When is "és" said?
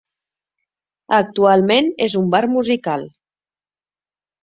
2.09-2.17